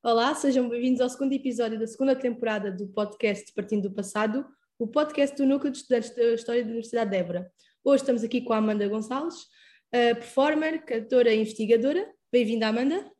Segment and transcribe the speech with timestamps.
[0.00, 4.46] Olá, sejam bem-vindos ao segundo episódio da segunda temporada do podcast Partindo do Passado,
[4.78, 7.52] o podcast do Núcleo de Estudantes da História da Universidade de Évora.
[7.82, 9.46] Hoje estamos aqui com a Amanda Gonçalves,
[9.90, 12.08] performer, cantora e investigadora.
[12.30, 13.10] Bem-vinda, Amanda.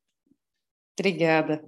[0.97, 1.65] Obrigada.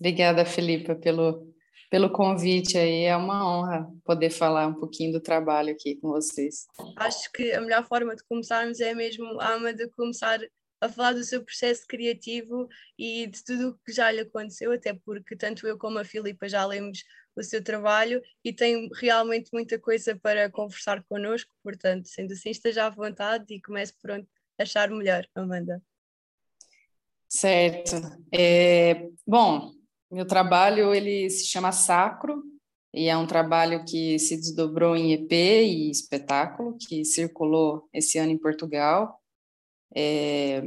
[0.00, 1.52] Obrigada, Felipa, pelo,
[1.90, 3.02] pelo convite aí.
[3.02, 6.66] É uma honra poder falar um pouquinho do trabalho aqui com vocês.
[6.96, 10.40] Acho que a melhor forma de começarmos é mesmo a Amanda começar
[10.80, 12.68] a falar do seu processo criativo
[12.98, 16.48] e de tudo o que já lhe aconteceu, até porque tanto eu como a Filipa
[16.48, 22.32] já lemos o seu trabalho e tem realmente muita coisa para conversar connosco, portanto, sendo
[22.32, 24.26] assim, esteja à vontade e comece por onde
[24.58, 25.82] achar melhor, Amanda.
[27.28, 27.96] Certo.
[28.32, 29.72] É, bom,
[30.10, 32.42] meu trabalho ele se chama Sacro
[32.92, 38.32] e é um trabalho que se desdobrou em EP e espetáculo que circulou esse ano
[38.32, 39.17] em Portugal.
[39.94, 40.62] É,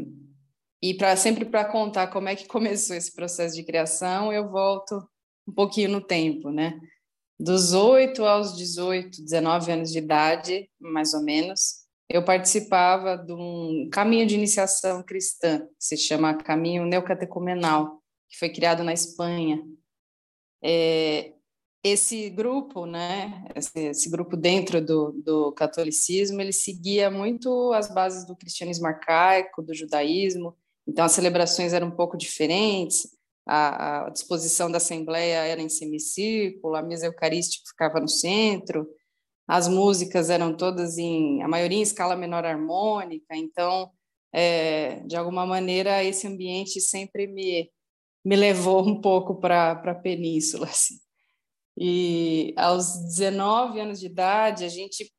[0.81, 5.07] e para sempre para contar como é que começou esse processo de criação, eu volto
[5.47, 6.79] um pouquinho no tempo, né?
[7.39, 13.89] Dos 8 aos 18, 19 anos de idade, mais ou menos, eu participava de um
[13.91, 19.63] caminho de iniciação cristã, que se chama Caminho Neocatecumenal, que foi criado na Espanha.
[20.63, 21.33] É,
[21.83, 28.25] esse grupo, né, esse, esse, grupo dentro do, do catolicismo, ele seguia muito as bases
[28.25, 30.55] do cristianismo arcaico, do judaísmo,
[30.87, 33.07] então as celebrações eram um pouco diferentes,
[33.47, 38.87] a, a disposição da assembleia era em semicírculo, a mesa eucarística ficava no centro,
[39.47, 43.91] as músicas eram todas em, a maioria em escala menor harmônica, então,
[44.31, 47.71] é, de alguma maneira, esse ambiente sempre me,
[48.23, 50.95] me levou um pouco para a península, assim.
[51.83, 55.11] E aos 19 anos de idade, a gente,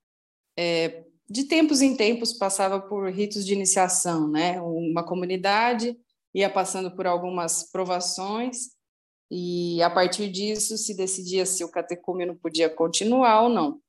[0.57, 4.61] é, de tempos em tempos, passava por ritos de iniciação, né?
[4.61, 5.99] Uma comunidade
[6.33, 8.69] ia passando por algumas provações
[9.29, 13.81] e a partir disso se decidia se o catecúmeno podia continuar ou não.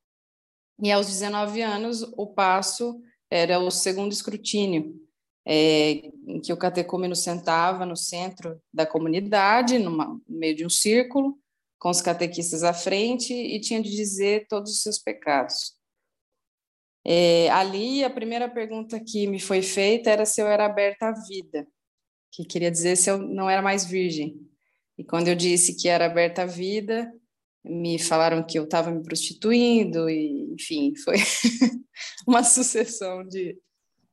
[0.82, 5.00] E aos 19 anos, o passo era o segundo escrutínio,
[5.46, 10.70] é, em que o catecúmeno sentava no centro da comunidade, numa, no meio de um
[10.70, 11.38] círculo,
[11.84, 15.76] com os catequistas à frente e tinha de dizer todos os seus pecados.
[17.06, 21.12] É, ali, a primeira pergunta que me foi feita era se eu era aberta à
[21.12, 21.68] vida,
[22.32, 24.34] que queria dizer se eu não era mais virgem.
[24.96, 27.12] E quando eu disse que era aberta à vida,
[27.62, 31.16] me falaram que eu estava me prostituindo, e enfim, foi
[32.26, 33.58] uma sucessão de.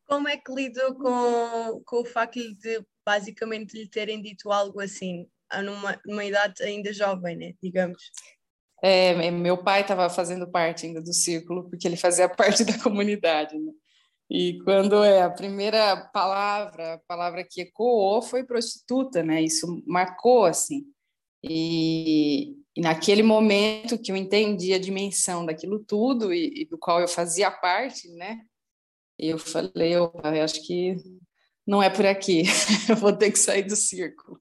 [0.04, 5.26] Como é que lidou com, com o facto de basicamente lhe terem dito algo assim?
[5.64, 7.54] Numa, numa idade ainda jovem, né?
[7.62, 8.12] digamos.
[8.84, 13.58] É, meu pai estava fazendo parte ainda do círculo, porque ele fazia parte da comunidade.
[13.58, 13.72] Né?
[14.30, 19.42] E quando é a primeira palavra, a palavra que ecoou foi prostituta, né?
[19.42, 20.86] Isso marcou assim.
[21.44, 27.02] E, e naquele momento que eu entendi a dimensão daquilo tudo e, e do qual
[27.02, 28.42] eu fazia parte, né?
[29.20, 30.12] Eu falei, eu
[30.44, 30.96] acho que
[31.68, 32.44] não é por aqui.
[32.90, 34.41] eu vou ter que sair do círculo.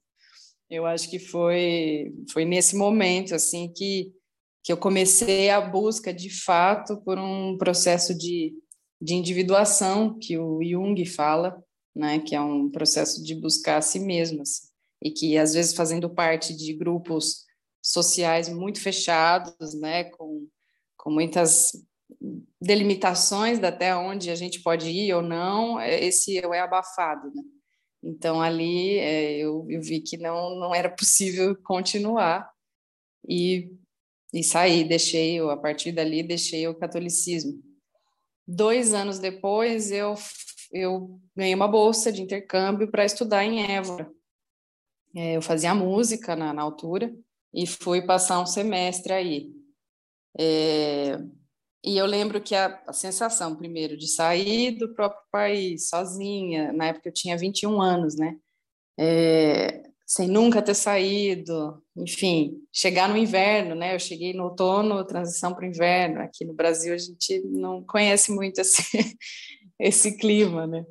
[0.70, 4.14] Eu acho que foi foi nesse momento assim que
[4.62, 8.52] que eu comecei a busca de fato por um processo de,
[9.00, 11.62] de individuação que o Jung fala,
[11.94, 14.68] né, que é um processo de buscar a si mesmo, assim,
[15.02, 17.46] e que às vezes fazendo parte de grupos
[17.82, 20.46] sociais muito fechados, né, com,
[20.96, 21.72] com muitas
[22.60, 27.42] delimitações até onde a gente pode ir ou não, esse eu é abafado, né?
[28.02, 32.50] Então, ali é, eu, eu, vi que não, não era possível continuar
[33.28, 33.70] e,
[34.32, 37.62] e saí, deixei, a partir dali, deixei o catolicismo.
[38.46, 40.14] Dois anos depois, eu,
[40.72, 44.10] eu ganhei uma bolsa de intercâmbio para estudar em Évora.
[45.14, 47.14] É, eu fazia música na, na altura
[47.52, 49.52] e fui passar um semestre aí.
[50.38, 51.18] É,
[51.84, 56.86] e eu lembro que a, a, sensação, primeiro, de sair do próprio país sozinha, na
[56.86, 58.36] época eu tinha 21 anos, né?
[58.98, 63.94] É, sem nunca ter saído, enfim, chegar no inverno, né?
[63.94, 66.20] Eu cheguei no outono, transição para o inverno.
[66.20, 68.82] Aqui no Brasil a gente não conhece muito esse,
[69.78, 70.84] esse clima, né?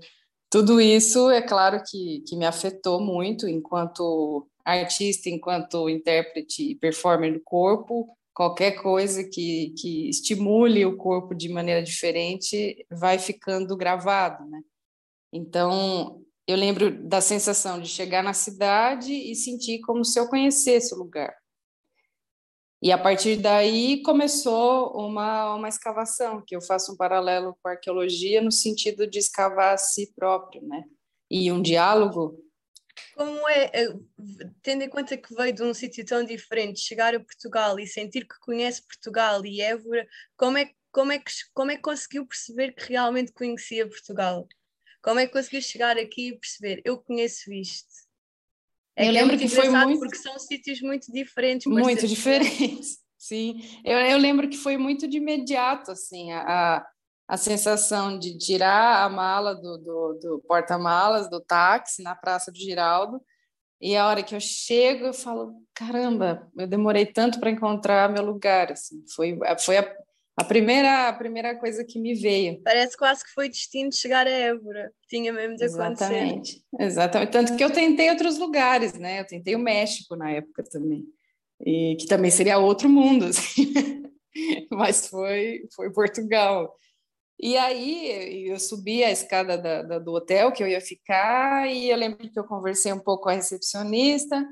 [0.50, 7.33] Tudo isso, é claro que, que me afetou muito enquanto artista, enquanto intérprete e performer
[7.33, 8.07] do corpo,
[8.39, 14.62] qualquer coisa que, que estimule o corpo de maneira diferente vai ficando gravado, né?
[15.33, 20.95] Então, eu lembro da sensação de chegar na cidade e sentir como se eu conhecesse
[20.95, 21.36] o lugar.
[22.81, 27.71] E a partir daí começou uma, uma escavação, que eu faço um paralelo com a
[27.71, 30.85] arqueologia no sentido de escavar a si próprio, né?
[31.30, 32.42] E um diálogo
[33.16, 33.94] Como é, eh,
[34.62, 38.28] tendo em conta que veio de um sítio tão diferente, chegar a Portugal e sentir
[38.28, 40.07] que conhece Portugal e Évora,
[40.38, 44.48] como é, como é, que, como é que conseguiu perceber que realmente conhecia Portugal?
[45.01, 47.88] Como é que conseguiu chegar aqui e perceber, eu conheço isto?
[48.96, 51.68] É eu que é lembro é que foi muito porque são sítios muito diferentes.
[51.68, 53.62] Muito diferentes, sim.
[53.86, 56.88] Eu, eu lembro que foi muito de imediato, assim, a, a
[57.38, 63.22] sensação de tirar a mala do, do, do porta-malas, do táxi, na Praça do Giraldo,
[63.81, 68.24] e a hora que eu chego, eu falo, caramba, eu demorei tanto para encontrar meu
[68.24, 69.96] lugar, assim, foi, foi a,
[70.36, 72.62] a, primeira, a primeira coisa que me veio.
[72.62, 76.14] Parece quase que foi destino de chegar a Évora, tinha mesmo de acontecer.
[76.14, 80.64] Exatamente, exatamente, tanto que eu tentei outros lugares, né, eu tentei o México na época
[80.64, 81.06] também,
[81.66, 83.72] e que também seria outro mundo, assim.
[84.72, 86.76] mas foi, foi Portugal,
[87.39, 91.89] e aí eu subi a escada da, da, do hotel que eu ia ficar e
[91.89, 94.45] eu lembro que eu conversei um pouco com a recepcionista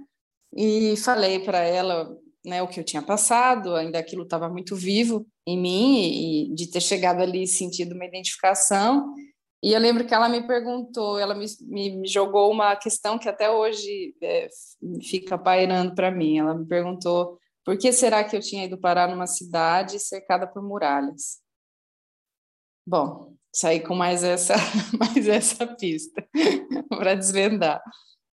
[0.56, 2.10] e falei para ela
[2.46, 6.56] né, o que eu tinha passado, ainda aquilo estava muito vivo em mim e, e
[6.56, 9.14] de ter chegado ali e sentido uma identificação.
[9.62, 13.50] E eu lembro que ela me perguntou, ela me, me jogou uma questão que até
[13.50, 14.48] hoje é,
[15.04, 16.38] fica pairando para mim.
[16.38, 20.64] Ela me perguntou por que será que eu tinha ido parar numa cidade cercada por
[20.64, 21.42] muralhas?
[22.88, 24.54] Bom, saí com mais essa,
[24.98, 26.26] mais essa pista
[26.88, 27.84] para desvendar.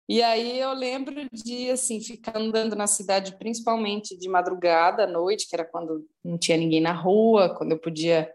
[0.08, 5.46] E aí eu lembro de assim ficar andando na cidade, principalmente de madrugada, à noite,
[5.46, 8.32] que era quando não tinha ninguém na rua, quando eu podia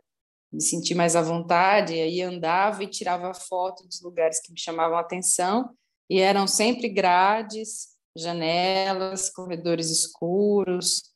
[0.51, 1.95] me sentir mais à vontade.
[1.95, 5.71] E aí andava e tirava foto dos lugares que me chamavam a atenção.
[6.07, 11.11] E eram sempre grades, janelas, corredores escuros.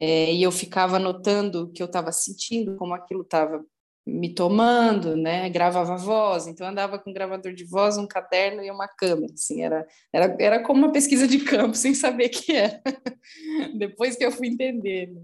[0.00, 3.64] É, e eu ficava anotando o que eu estava sentindo, como aquilo estava
[4.06, 5.48] me tomando, né?
[5.50, 9.62] Gravava voz, então andava com um gravador de voz, um caderno e uma câmera, assim,
[9.62, 12.82] era, era, era como uma pesquisa de campo, sem saber que era.
[13.76, 15.08] Depois que eu fui entender.
[15.08, 15.22] Né?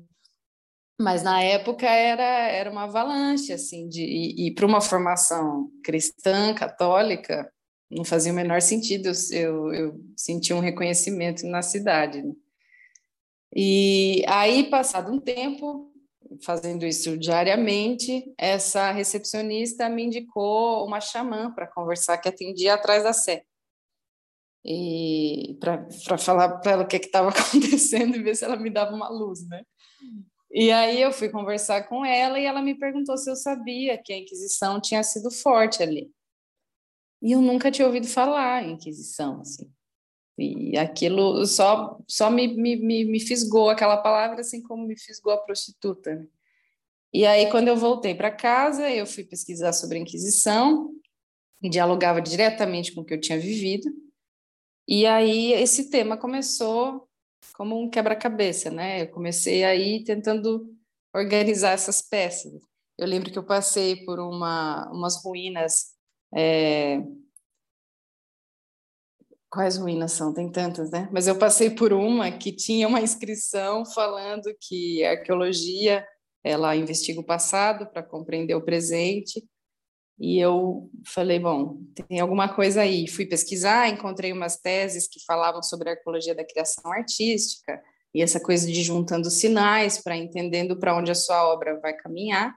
[0.98, 6.54] Mas na época era, era uma avalanche, assim, de, e, e para uma formação cristã,
[6.54, 7.50] católica,
[7.90, 12.22] não fazia o menor sentido eu, eu senti um reconhecimento na cidade.
[12.22, 12.32] Né?
[13.54, 15.85] E aí, passado um tempo,
[16.42, 23.12] fazendo isso diariamente, essa recepcionista me indicou uma xamã para conversar que atendia atrás da
[23.12, 23.44] sé.
[24.64, 25.88] E para
[26.18, 29.46] falar para ela o que estava acontecendo e ver se ela me dava uma luz,
[29.48, 29.62] né?
[30.50, 34.12] E aí eu fui conversar com ela e ela me perguntou se eu sabia que
[34.12, 36.10] a Inquisição tinha sido forte ali.
[37.22, 39.70] E eu nunca tinha ouvido falar em Inquisição, assim.
[40.38, 45.38] E aquilo só, só me, me, me, fisgou aquela palavra, assim como me fisgou a
[45.38, 46.14] prostituta.
[46.14, 46.26] Né?
[47.12, 50.90] E aí, quando eu voltei para casa, eu fui pesquisar sobre a Inquisição
[51.62, 53.88] e dialogava diretamente com o que eu tinha vivido.
[54.86, 57.08] E aí, esse tema começou
[57.54, 59.02] como um quebra-cabeça, né?
[59.02, 60.70] Eu comecei aí tentando
[61.14, 62.52] organizar essas peças.
[62.98, 65.94] Eu lembro que eu passei por uma, umas ruínas
[66.34, 67.02] é,
[69.50, 70.34] Quais ruínas são?
[70.34, 71.08] Tem tantas, né?
[71.12, 76.06] Mas eu passei por uma que tinha uma inscrição falando que a arqueologia
[76.44, 79.44] ela investiga o passado para compreender o presente.
[80.18, 83.06] E eu falei, bom, tem alguma coisa aí.
[83.08, 87.82] Fui pesquisar, encontrei umas teses que falavam sobre a arqueologia da criação artística
[88.14, 92.54] e essa coisa de juntando sinais para entendendo para onde a sua obra vai caminhar.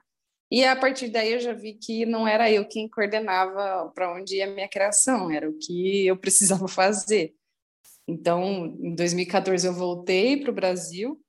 [0.50, 4.36] E a partir daí eu já vi que não era eu quem coordenava para onde
[4.36, 7.34] ia a minha criação, era o que eu precisava fazer.
[8.08, 11.20] Então, em 2014 eu voltei para o Brasil,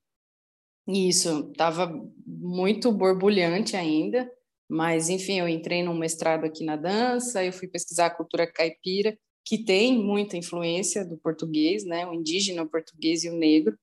[0.87, 1.93] e isso estava
[2.25, 4.29] muito borbulhante ainda,
[4.67, 9.17] mas enfim, eu entrei num mestrado aqui na dança, eu fui pesquisar a cultura caipira,
[9.45, 13.77] que tem muita influência do português, né, o indígena, o português e o negro.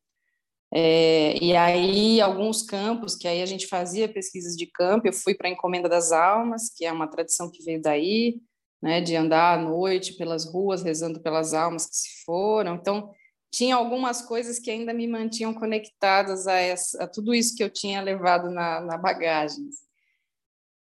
[0.72, 5.34] É, e aí, alguns campos, que aí a gente fazia pesquisas de campo, eu fui
[5.34, 8.40] para a Encomenda das Almas, que é uma tradição que veio daí,
[8.82, 12.75] né, de andar à noite pelas ruas, rezando pelas almas que se foram.
[12.75, 13.10] Então,
[13.50, 17.70] tinha algumas coisas que ainda me mantinham conectadas a, essa, a tudo isso que eu
[17.70, 19.68] tinha levado na, na bagagem.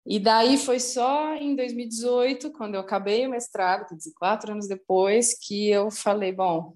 [0.05, 4.67] E daí foi só em 2018, quando eu acabei o mestrado, quer dizer, quatro anos
[4.67, 6.75] depois, que eu falei, bom,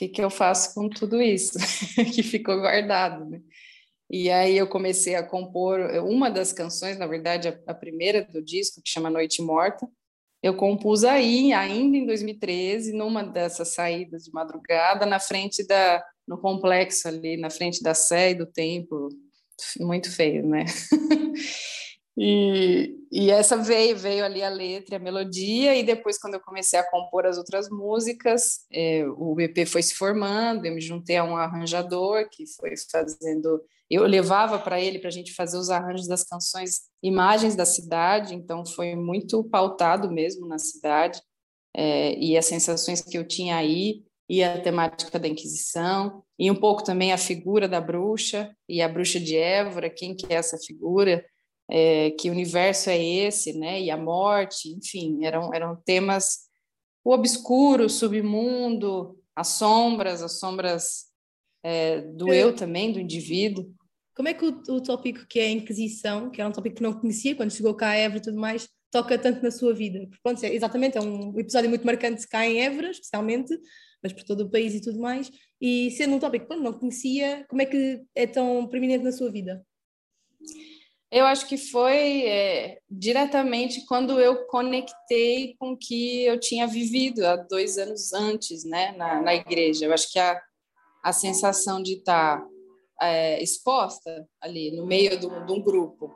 [0.00, 1.58] que, que eu faço com tudo isso
[2.14, 3.42] que ficou guardado, né?
[4.10, 8.42] E aí eu comecei a compor uma das canções, na verdade, a, a, primeira do
[8.42, 9.86] disco, que chama Noite Morta.
[10.42, 16.38] Eu compus aí, ainda em 2013, numa dessas saídas de madrugada, na frente da, no
[16.38, 19.10] complexo ali, na frente da Sé e do templo.
[19.78, 20.64] Muito feio, né?
[22.16, 26.78] E, e essa veio, veio ali a letra, a melodia, e depois, quando eu comecei
[26.78, 31.24] a compor as outras músicas, é, o EP foi se formando, eu me juntei a
[31.24, 33.62] um arranjador que foi fazendo.
[33.88, 38.34] Eu levava para ele para a gente fazer os arranjos das canções, imagens da cidade,
[38.34, 41.20] então foi muito pautado mesmo na cidade,
[41.74, 46.54] é, e as sensações que eu tinha aí, e a temática da Inquisição, e um
[46.54, 50.56] pouco também a figura da bruxa, e a bruxa de Évora, quem que é essa
[50.56, 51.24] figura
[51.70, 53.80] é, que universo é esse, né?
[53.80, 56.50] E a morte, enfim, eram, eram temas
[57.04, 61.06] o obscuro, o submundo, as sombras, as sombras
[61.62, 62.42] é, do é.
[62.42, 63.72] eu também, do indivíduo.
[64.14, 66.82] Como é que o, o tópico que é a Inquisição, que era um tópico que
[66.82, 70.08] não conhecia quando chegou cá a Évora e tudo mais, toca tanto na sua vida?
[70.22, 73.56] Pronto, é, exatamente, é um episódio muito marcante cá em Évora, especialmente,
[74.02, 75.30] mas por todo o país e tudo mais.
[75.60, 79.30] E sendo um tópico que não conhecia, como é que é tão preeminente na sua
[79.30, 79.64] vida?
[81.10, 87.26] Eu acho que foi é, diretamente quando eu conectei com o que eu tinha vivido
[87.26, 89.86] há dois anos antes, né, na, na igreja.
[89.86, 90.40] Eu acho que a,
[91.02, 92.46] a sensação de estar
[93.00, 96.14] é, exposta ali no meio de um grupo,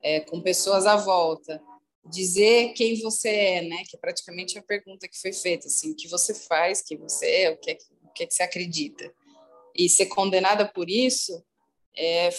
[0.00, 1.60] é, com pessoas à volta,
[2.08, 5.96] dizer quem você é, né, que é praticamente a pergunta que foi feita, assim, o
[5.96, 9.12] que você faz, quem você é, o que é, o que, é que você acredita.
[9.74, 11.44] E ser condenada por isso
[11.96, 12.30] é,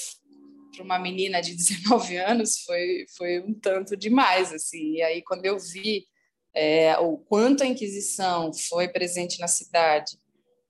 [0.77, 4.93] para uma menina de 19 anos foi, foi um tanto demais, assim.
[4.93, 6.05] E aí, quando eu vi
[6.53, 10.17] é, o quanto a Inquisição foi presente na cidade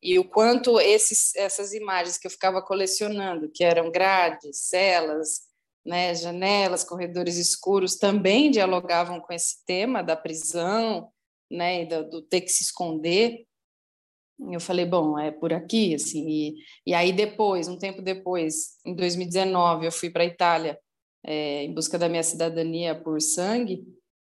[0.01, 5.47] e o quanto esses, essas imagens que eu ficava colecionando, que eram grades, celas,
[5.85, 11.09] né, janelas, corredores escuros, também dialogavam com esse tema da prisão,
[11.49, 13.46] né, do, do ter que se esconder,
[14.39, 16.27] eu falei, bom, é por aqui, assim.
[16.27, 20.79] E, e aí depois, um tempo depois, em 2019, eu fui para a Itália
[21.23, 23.83] é, em busca da minha cidadania por sangue.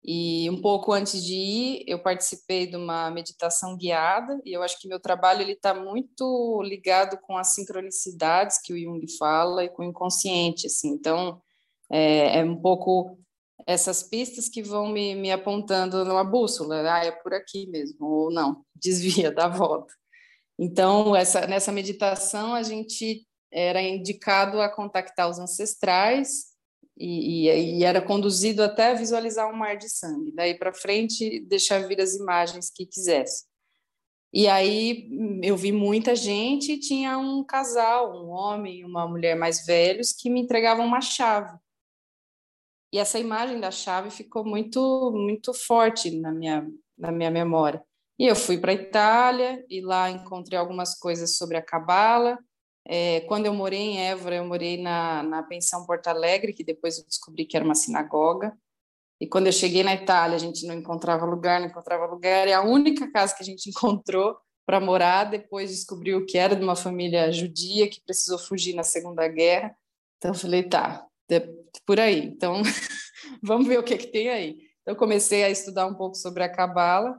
[0.03, 4.39] E um pouco antes de ir, eu participei de uma meditação guiada.
[4.45, 8.79] E eu acho que meu trabalho ele está muito ligado com as sincronicidades que o
[8.79, 10.89] Jung fala e com o inconsciente, assim.
[10.89, 11.41] Então,
[11.91, 13.19] é, é um pouco
[13.69, 18.31] essas pistas que vão me, me apontando numa bússola, ah, é por aqui mesmo, ou
[18.31, 19.93] não, desvia, dá volta.
[20.57, 26.47] Então, essa, nessa meditação, a gente era indicado a contactar os ancestrais
[26.97, 30.31] e, e, e era conduzido até visualizar um mar de sangue.
[30.33, 33.45] Daí para frente, deixar vir as imagens que quisesse.
[34.33, 35.09] E aí
[35.43, 40.27] eu vi muita gente tinha um casal, um homem e uma mulher mais velhos, que
[40.27, 41.55] me entregavam uma chave.
[42.91, 46.67] E essa imagem da chave ficou muito muito forte na minha
[46.97, 47.83] na minha memória.
[48.19, 52.37] E eu fui para a Itália e lá encontrei algumas coisas sobre a cabala.
[52.85, 56.97] É, quando eu morei em Évora, eu morei na, na pensão Porto Alegre, que depois
[56.97, 58.57] eu descobri que era uma sinagoga.
[59.21, 62.47] E quando eu cheguei na Itália, a gente não encontrava lugar, não encontrava lugar.
[62.47, 66.63] E a única casa que a gente encontrou para morar, depois descobriu que era de
[66.63, 69.75] uma família judia que precisou fugir na Segunda Guerra.
[70.17, 71.05] Então eu falei, tá,
[71.85, 72.25] por aí.
[72.25, 72.61] Então,
[73.43, 74.57] vamos ver o que, que tem aí.
[74.81, 77.17] Então, comecei a estudar um pouco sobre a Cabala,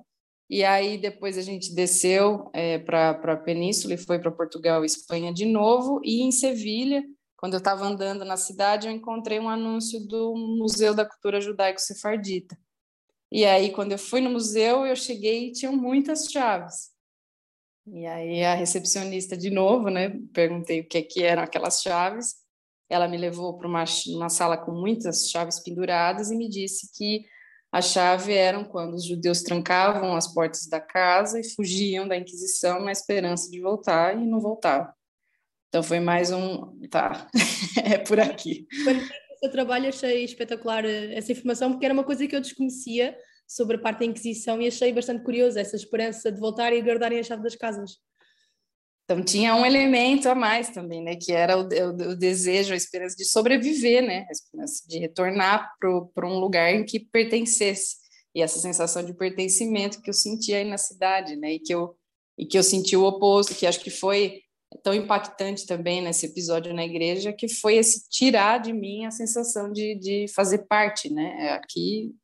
[0.48, 4.86] e aí depois a gente desceu é, para a Península e foi para Portugal e
[4.86, 7.04] Espanha de novo, e em Sevilha,
[7.36, 12.58] quando eu estava andando na cidade, eu encontrei um anúncio do Museu da Cultura Judaico-Sefardita.
[13.32, 16.90] E aí, quando eu fui no museu, eu cheguei e tinham muitas chaves.
[17.86, 22.34] E aí a recepcionista de novo, né, perguntei o que, que eram aquelas chaves,
[22.90, 27.24] ela me levou para uma, uma sala com muitas chaves penduradas e me disse que
[27.72, 32.80] a chave eram quando os judeus trancavam as portas da casa e fugiam da Inquisição
[32.80, 34.92] na esperança de voltar e não voltavam.
[35.68, 37.28] Então foi mais um, tá,
[37.84, 38.66] é por aqui.
[39.34, 43.16] O seu trabalho achei espetacular eh, essa informação porque era uma coisa que eu desconhecia
[43.46, 47.20] sobre a parte da Inquisição e achei bastante curioso essa esperança de voltar e guardarem
[47.20, 47.98] a chave das casas.
[49.10, 52.76] Então tinha um elemento a mais também, né, que era o, o, o desejo, a
[52.76, 55.68] esperança de sobreviver, né, a esperança de retornar
[56.14, 57.96] para um lugar em que pertencesse
[58.32, 61.96] e essa sensação de pertencimento que eu sentia aí na cidade, né, e que eu
[62.38, 64.42] e que eu senti o oposto, que acho que foi
[64.84, 69.72] tão impactante também nesse episódio na igreja, que foi esse tirar de mim a sensação
[69.72, 72.14] de, de fazer parte, né, aqui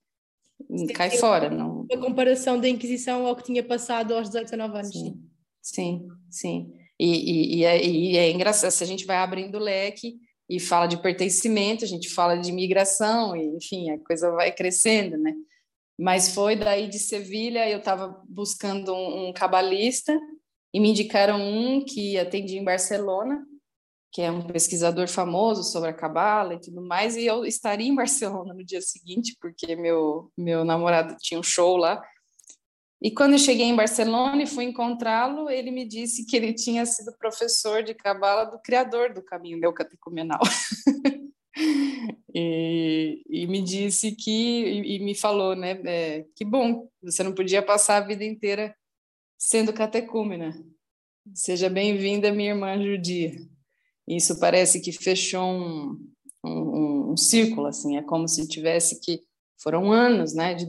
[0.71, 1.85] Sim, cai fora, não.
[1.93, 4.93] A comparação da Inquisição ao que tinha passado aos 18, 19 anos.
[4.93, 5.26] Sim.
[5.67, 6.73] Sim, sim.
[6.99, 10.15] E, e, e, é, e é engraçado, se a gente vai abrindo o leque
[10.49, 15.35] e fala de pertencimento, a gente fala de migração, enfim, a coisa vai crescendo, né?
[15.99, 20.17] Mas foi daí de Sevilha, eu estava buscando um, um cabalista
[20.73, 23.45] e me indicaram um que atendia em Barcelona,
[24.13, 27.95] que é um pesquisador famoso sobre a cabala e tudo mais, e eu estaria em
[27.95, 32.01] Barcelona no dia seguinte, porque meu, meu namorado tinha um show lá.
[33.01, 36.87] E quando eu cheguei em Barcelona e fui encontrá-lo, ele me disse que ele tinha
[36.87, 40.41] sido professor de cabala do criador do caminho neocatecumenal.
[42.35, 47.35] e, e, me disse que, e, e me falou, né, é, que bom, você não
[47.35, 48.75] podia passar a vida inteira
[49.39, 50.55] sendo catecúmena.
[51.35, 53.37] Seja bem-vinda, minha irmã judia.
[54.09, 56.11] Isso parece que fechou um,
[56.45, 59.21] um, um, círculo, assim, é como se tivesse que
[59.59, 60.65] foram anos, né, de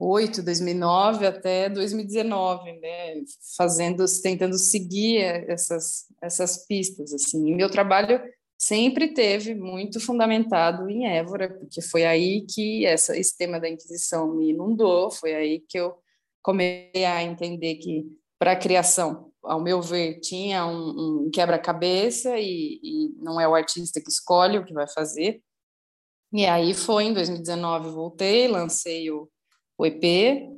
[0.00, 3.22] 2008, 2009 até 2019, né,
[3.56, 7.48] fazendo, tentando seguir essas essas pistas, assim.
[7.48, 8.20] E meu trabalho
[8.58, 14.34] sempre teve muito fundamentado em Évora, porque foi aí que essa, esse tema da Inquisição
[14.34, 15.96] me inundou, foi aí que eu
[16.42, 18.06] comecei a entender que
[18.38, 23.54] para a criação, ao meu ver, tinha um, um quebra-cabeça e, e, não é o
[23.54, 25.42] artista que escolhe o que vai fazer.
[26.32, 29.28] E aí foi em 2019 voltei, lancei o,
[29.80, 30.52] o EP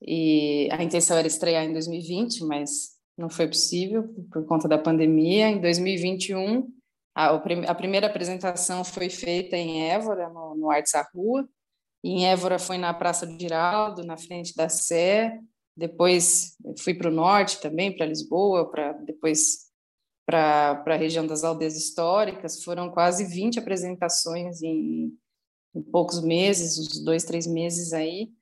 [0.00, 5.48] e a intenção era estrear em 2020, mas não foi possível por conta da pandemia.
[5.48, 6.66] Em 2021
[7.14, 11.46] a, a primeira apresentação foi feita em Évora, no, no Artes à Rua.
[12.02, 15.38] Em Évora foi na Praça do Giraldo, na frente da Sé,
[15.76, 19.64] depois fui para o norte também, para Lisboa, para depois
[20.26, 22.62] para a região das aldeias históricas.
[22.62, 25.12] Foram quase 20 apresentações em,
[25.74, 28.32] em poucos meses, uns dois, três meses aí.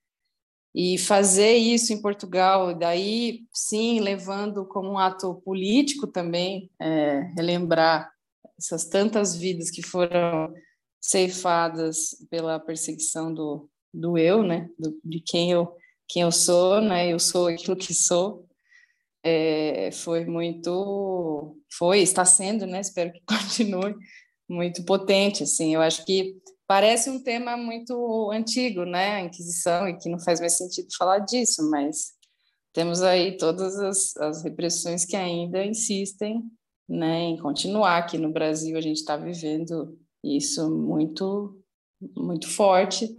[0.74, 8.10] E fazer isso em Portugal, daí sim, levando como um ato político também, é, relembrar
[8.58, 10.52] essas tantas vidas que foram
[11.00, 15.76] ceifadas pela perseguição do, do eu, né, do, de quem eu
[16.12, 17.10] quem eu sou, né?
[17.10, 18.46] Eu sou aquilo que sou.
[19.24, 22.80] É, foi muito, foi, está sendo, né?
[22.80, 23.94] Espero que continue
[24.48, 25.74] muito potente, assim.
[25.74, 26.36] Eu acho que
[26.72, 29.16] parece um tema muito antigo, né?
[29.16, 32.12] A Inquisição e que não faz mais sentido falar disso, mas
[32.72, 36.42] temos aí todas as, as repressões que ainda insistem,
[36.88, 37.24] né?
[37.24, 41.62] Em continuar aqui no Brasil a gente está vivendo isso muito,
[42.16, 43.14] muito forte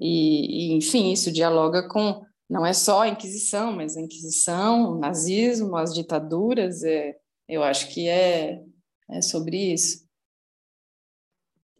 [0.00, 4.98] e, e enfim isso dialoga com não é só a Inquisição, mas a Inquisição, o
[4.98, 7.14] nazismo, as ditaduras, é,
[7.50, 8.62] eu acho que é,
[9.10, 10.03] é sobre isso.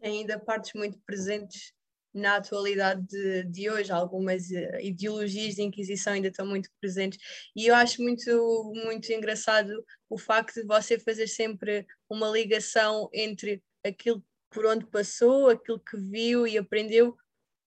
[0.05, 1.73] Ainda partes muito presentes
[2.13, 7.19] na atualidade de, de, hoje, algumas eh, ideologias de Inquisição ainda estão muito presentes,
[7.53, 9.69] e eu acho muito, muito engraçado
[10.09, 15.97] o facto de você fazer sempre uma ligação entre aquilo por onde passou, aquilo que
[15.97, 17.17] viu e aprendeu,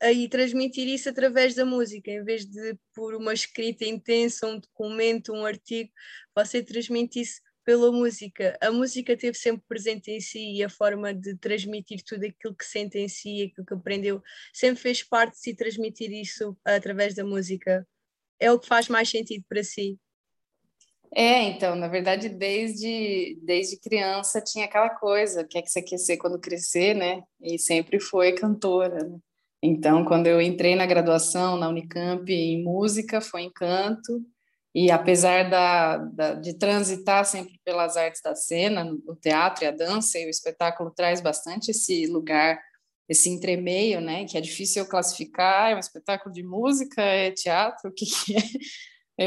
[0.03, 5.33] e transmitir isso através da música, em vez de por uma escrita intensa, um documento,
[5.33, 5.90] um artigo,
[6.37, 8.57] você transmite isso pela música.
[8.61, 12.64] A música teve sempre presente em si e a forma de transmitir tudo aquilo que
[12.64, 14.22] sente em si, aquilo que aprendeu,
[14.53, 17.87] sempre fez parte de si transmitir isso através da música.
[18.38, 19.98] É o que faz mais sentido para si.
[21.16, 25.81] É, então, na verdade, desde, desde criança tinha aquela coisa, o que é que você
[25.81, 27.22] quer ser quando crescer, né?
[27.40, 29.18] E sempre foi cantora, né?
[29.62, 34.22] Então, quando eu entrei na graduação na Unicamp em música, foi em canto,
[34.75, 39.71] e apesar da, da, de transitar sempre pelas artes da cena, o teatro e a
[39.71, 42.61] dança, e o espetáculo traz bastante esse lugar,
[43.09, 47.91] esse entremeio, né, que é difícil eu classificar, é um espetáculo de música, é teatro,
[47.91, 48.41] o que, que é?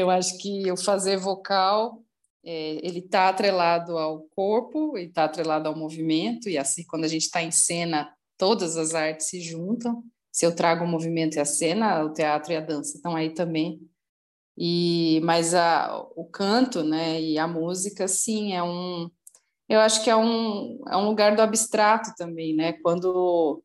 [0.00, 2.02] Eu acho que o fazer vocal,
[2.44, 7.08] é, ele está atrelado ao corpo, e está atrelado ao movimento, e assim, quando a
[7.08, 11.40] gente está em cena, todas as artes se juntam, se eu trago o movimento e
[11.40, 13.80] a cena, o teatro e a dança estão aí também.
[14.58, 19.08] E mas a, o canto, né, e a música, sim, é um
[19.68, 22.72] eu acho que é um, é um lugar do abstrato também, né?
[22.82, 23.62] Quando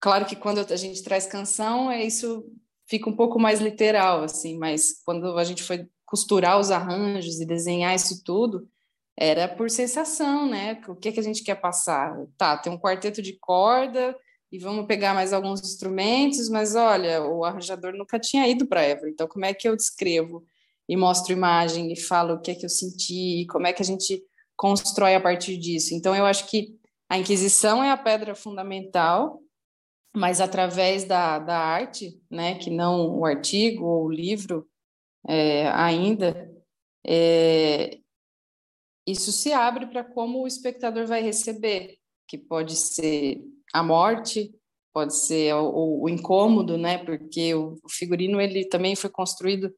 [0.00, 2.44] claro que quando a gente traz canção, é isso
[2.88, 7.46] fica um pouco mais literal assim, mas quando a gente foi costurar os arranjos e
[7.46, 8.68] desenhar isso tudo,
[9.16, 10.80] era por sensação, né?
[10.88, 12.16] O que que a gente quer passar?
[12.36, 14.16] Tá, tem um quarteto de corda,
[14.52, 19.10] e vamos pegar mais alguns instrumentos, mas olha, o arranjador nunca tinha ido para Évora,
[19.10, 20.44] então como é que eu descrevo
[20.88, 23.84] e mostro imagem e falo o que é que eu senti, como é que a
[23.84, 24.22] gente
[24.56, 25.94] constrói a partir disso?
[25.94, 26.76] Então eu acho que
[27.08, 29.40] a Inquisição é a pedra fundamental,
[30.14, 34.68] mas através da, da arte, né, que não o artigo ou o livro
[35.28, 36.52] é, ainda,
[37.06, 37.98] é,
[39.06, 43.40] isso se abre para como o espectador vai receber, que pode ser
[43.72, 44.52] a morte,
[44.92, 46.98] pode ser o, o, incômodo, né?
[46.98, 49.72] Porque o, figurino ele também foi construído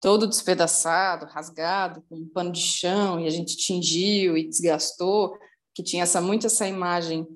[0.00, 5.36] todo despedaçado, rasgado, com um pano de chão, e a gente tingiu e desgastou,
[5.74, 7.26] que tinha essa muito essa imagem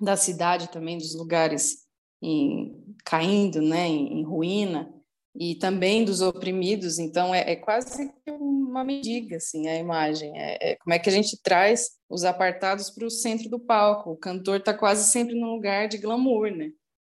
[0.00, 1.86] da cidade também, dos lugares
[2.22, 4.92] em, caindo, né, em, em, ruína,
[5.34, 10.76] e também dos oprimidos, então é, é quase uma mendiga, assim, a imagem, é, é,
[10.76, 14.58] como é que a gente traz os apartados para o centro do palco, o cantor
[14.58, 16.70] está quase sempre num lugar de glamour, né,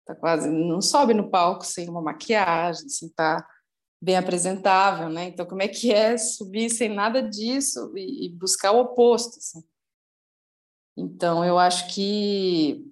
[0.07, 3.49] tá quase, não sobe no palco sem uma maquiagem, sem estar tá
[4.01, 5.25] bem apresentável, né?
[5.25, 9.39] Então, como é que é subir sem nada disso e, e buscar o oposto?
[9.39, 9.65] Assim?
[10.97, 12.87] Então, eu acho que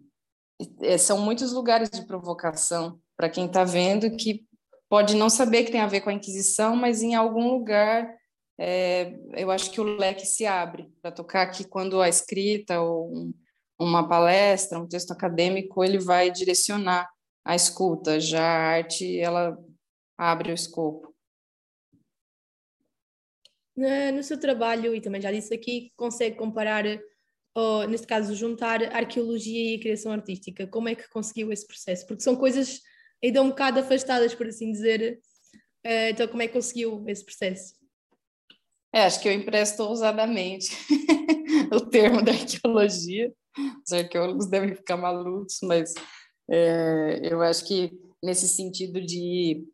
[0.80, 4.46] é, são muitos lugares de provocação para quem está vendo que
[4.94, 8.16] pode não saber que tem a ver com a Inquisição, mas em algum lugar
[8.56, 13.12] é, eu acho que o leque se abre para tocar aqui quando a escrita ou
[13.12, 13.34] um,
[13.76, 17.10] uma palestra, um texto acadêmico, ele vai direcionar
[17.44, 18.20] a escuta.
[18.20, 19.58] Já a arte, ela
[20.16, 21.12] abre o escopo.
[23.76, 26.84] No seu trabalho, e também já disse aqui, consegue comparar,
[27.52, 30.68] ou neste caso, juntar arqueologia e criação artística.
[30.68, 32.06] Como é que conseguiu esse processo?
[32.06, 32.80] Porque são coisas
[33.22, 35.20] ainda um bocado afastadas, por assim dizer.
[35.84, 37.74] Eh, então, como é que conseguiu esse processo?
[38.92, 40.70] É, acho que eu empresto ousadamente
[41.74, 43.32] o termo da arqueologia.
[43.84, 45.92] Os arqueólogos devem ficar malucos, mas
[46.48, 49.66] é, eu acho que nesse sentido de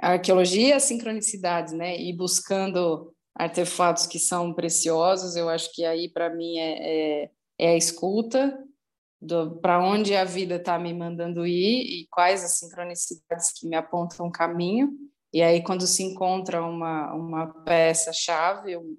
[0.00, 2.00] arqueologia, sincronicidades, né?
[2.00, 7.68] E buscando artefatos que são preciosos, eu acho que aí para mim é, é, é,
[7.70, 8.58] a escuta
[9.60, 14.26] para onde a vida está me mandando ir e quais as sincronicidades que me apontam
[14.26, 14.90] um caminho.
[15.32, 18.96] E aí quando se encontra uma uma peça chave, um,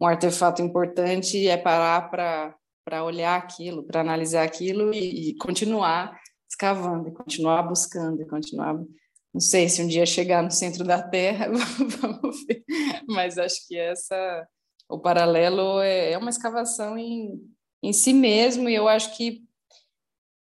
[0.00, 6.20] um, artefato importante, é parar para para olhar aquilo, para analisar aquilo e, e continuar
[6.48, 8.74] escavando, e continuar buscando, e continuar
[9.34, 11.48] não sei se um dia chegar no centro da Terra,
[12.00, 12.62] vamos ver.
[13.08, 14.46] Mas acho que essa,
[14.88, 17.40] o paralelo é, é uma escavação em,
[17.86, 19.42] em si mesmo, e eu acho que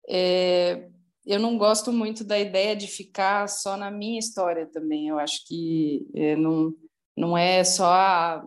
[0.08, 0.88] é,
[1.26, 5.08] eu não gosto muito da ideia de ficar só na minha história também.
[5.08, 6.74] Eu acho que é, não,
[7.16, 8.44] não é só a,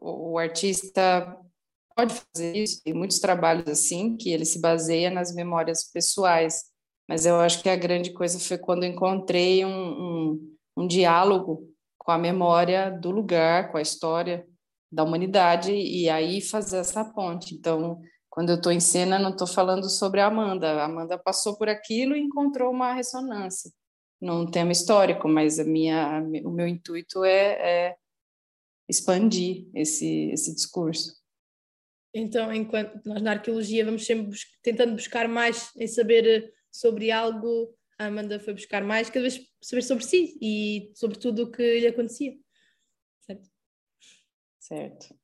[0.00, 1.36] o, artista
[1.96, 6.68] pode fazer isso, tem muitos trabalhos assim, que ele se baseia nas memórias pessoais
[7.08, 12.12] mas eu acho que a grande coisa foi quando encontrei um, um, um diálogo com
[12.12, 14.46] a memória do lugar, com a história
[14.90, 17.54] da humanidade, e aí fazer essa ponte.
[17.54, 20.70] Então, quando eu estou em cena, não estou falando sobre a Amanda.
[20.70, 23.70] A Amanda passou por aquilo e encontrou uma ressonância
[24.20, 27.96] num tema histórico, mas a minha, o meu intuito é, é
[28.88, 31.16] expandir esse, esse discurso.
[32.12, 37.74] Então, enquanto nós na arqueologia vamos sempre bus tentando buscar mais em saber sobre algo,
[37.98, 41.80] a Amanda foi buscar mais, cada vez saber sobre si e sobre tudo o que
[41.80, 42.34] lhe acontecia.
[44.68, 45.18] Certo?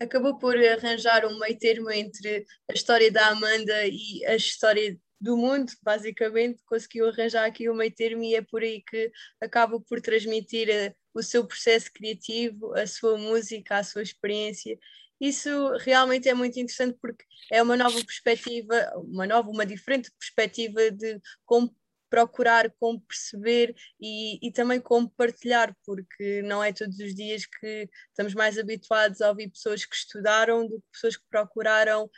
[0.00, 5.36] Acabou por arranjar um meio termo entre a história da Amanda e a história do
[5.36, 10.00] mundo, basicamente, conseguiu arranjar aqui um meio termo e é por aí que acaba por
[10.00, 14.78] transmitir a, o seu processo criativo, a sua música, a sua experiência
[15.20, 20.90] isso realmente é muito interessante porque é uma nova perspectiva, uma nova, uma diferente perspectiva
[20.90, 21.76] de como
[22.10, 27.88] procurar, como perceber e, e também como partilhar, porque não é todos os dias que
[28.08, 32.10] estamos mais habituados a ouvir pessoas que estudaram do que pessoas que procuraram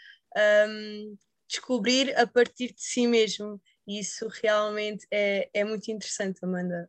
[0.68, 1.16] um,
[1.48, 3.60] descobrir a partir de si mesmo.
[3.86, 6.88] E isso realmente é, é muito interessante, Amanda.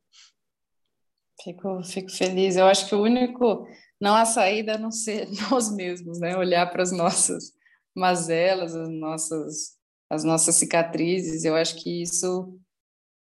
[1.43, 2.55] Fico, fico feliz.
[2.55, 3.67] Eu acho que o único
[3.99, 6.37] não há saída a não ser nós mesmos, né?
[6.37, 7.51] Olhar para as nossas
[7.95, 9.77] mazelas, as nossas,
[10.09, 11.43] as nossas cicatrizes.
[11.43, 12.57] Eu acho que isso,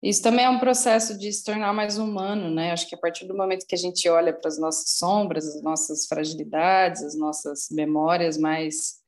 [0.04, 2.72] isso também é um processo de se tornar mais humano, né?
[2.72, 5.62] Acho que a partir do momento que a gente olha para as nossas sombras, as
[5.62, 9.02] nossas fragilidades, as nossas memórias mais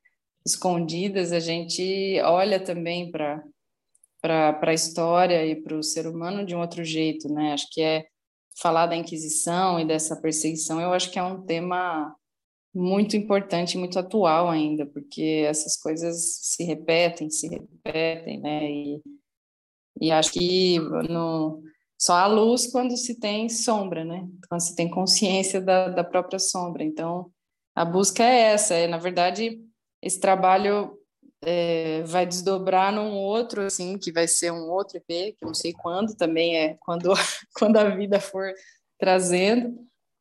[0.46, 3.44] escondidas, a gente olha também para
[4.22, 7.52] para a história e para o ser humano de um outro jeito, né?
[7.52, 8.06] Acho que é
[8.60, 12.14] falar da Inquisição e dessa perseguição, eu acho que é um tema
[12.74, 18.70] muito importante, muito atual ainda, porque essas coisas se repetem, se repetem, né?
[18.70, 19.02] E,
[20.00, 21.62] e acho que no,
[21.98, 24.28] só há luz quando se tem sombra, né?
[24.48, 26.84] Quando se tem consciência da, da própria sombra.
[26.84, 27.30] Então,
[27.74, 28.74] a busca é essa.
[28.74, 29.58] É, na verdade,
[30.02, 30.98] esse trabalho
[31.42, 35.54] é, vai desdobrar num outro, assim, que vai ser um outro EP, que eu não
[35.54, 37.12] sei quando, também é quando,
[37.56, 38.52] quando a vida for
[38.98, 39.78] trazendo,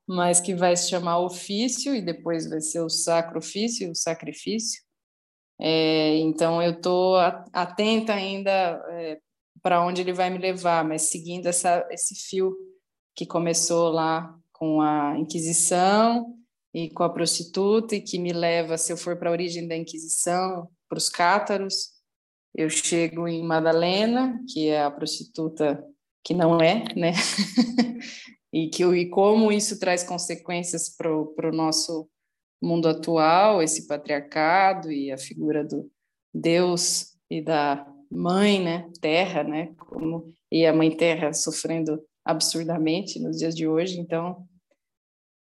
[0.07, 4.83] mas que vai se chamar Ofício e depois vai ser o Sacrofício, o Sacrifício.
[5.59, 7.15] É, então eu estou
[7.53, 8.51] atenta ainda
[8.89, 9.19] é,
[9.61, 12.55] para onde ele vai me levar, mas seguindo essa, esse fio
[13.15, 16.35] que começou lá com a Inquisição
[16.73, 19.75] e com a prostituta, e que me leva, se eu for para a origem da
[19.75, 21.91] Inquisição, para os cátaros,
[22.53, 25.83] eu chego em Madalena, que é a prostituta
[26.23, 27.13] que não é, né?
[28.51, 31.11] e, que, e como isso traz consequências para
[31.49, 32.09] o nosso
[32.61, 35.89] mundo atual, esse patriarcado e a figura do
[36.33, 43.37] Deus e da mãe, né, terra, né, como e a mãe terra sofrendo absurdamente nos
[43.37, 44.47] dias de hoje, então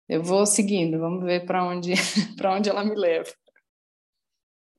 [0.07, 1.93] eu vou seguindo, vamos ver para onde
[2.37, 3.31] para onde ela me leva.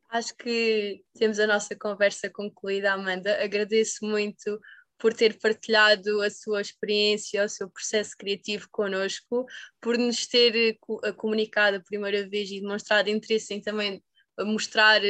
[0.09, 3.43] Acho que temos a nossa conversa concluída, Amanda.
[3.43, 4.61] Agradeço muito
[4.99, 9.45] por ter partilhado a sua experiência, o seu processo criativo connosco,
[9.81, 14.03] por nos ter eh, comunicado a primeira vez e demonstrado interesse em também
[14.39, 15.01] mostrar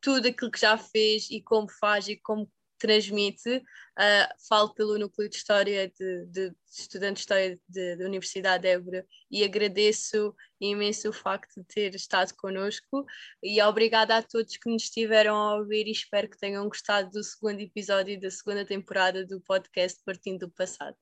[0.00, 3.56] tudo aquilo que já fez e como faz e como transmite.
[3.98, 8.68] Uh, falo pelo Núcleo de História de, de, de Estudante de História da Universidade de
[8.68, 13.06] Évora e agradeço imenso o facto de ter estado connosco
[13.42, 17.24] e obrigada a todos que nos estiveram a ouvir e espero que tenham gostado do
[17.24, 20.96] segundo episódio da segunda temporada do podcast Partindo do Passado.